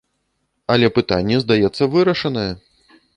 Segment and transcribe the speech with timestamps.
[0.75, 2.47] Але пытанне, здаецца, вырашанае.